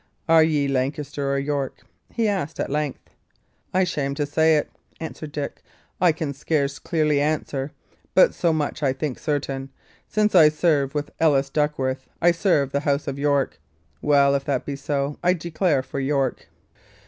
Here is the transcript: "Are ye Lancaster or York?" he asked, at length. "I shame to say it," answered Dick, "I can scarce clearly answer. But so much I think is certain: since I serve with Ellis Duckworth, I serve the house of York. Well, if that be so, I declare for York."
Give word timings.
"Are 0.27 0.41
ye 0.43 0.67
Lancaster 0.67 1.31
or 1.31 1.37
York?" 1.37 1.81
he 2.11 2.27
asked, 2.27 2.59
at 2.59 2.71
length. 2.71 3.11
"I 3.71 3.83
shame 3.83 4.15
to 4.15 4.25
say 4.25 4.57
it," 4.57 4.67
answered 4.99 5.31
Dick, 5.31 5.61
"I 6.01 6.11
can 6.11 6.33
scarce 6.33 6.79
clearly 6.79 7.21
answer. 7.21 7.71
But 8.15 8.33
so 8.33 8.51
much 8.51 8.81
I 8.81 8.93
think 8.93 9.17
is 9.17 9.23
certain: 9.23 9.69
since 10.07 10.33
I 10.33 10.49
serve 10.49 10.95
with 10.95 11.11
Ellis 11.19 11.51
Duckworth, 11.51 12.07
I 12.19 12.31
serve 12.31 12.71
the 12.71 12.79
house 12.79 13.07
of 13.07 13.19
York. 13.19 13.59
Well, 14.01 14.33
if 14.33 14.43
that 14.45 14.65
be 14.65 14.75
so, 14.75 15.19
I 15.23 15.33
declare 15.33 15.83
for 15.83 15.99
York." 15.99 16.47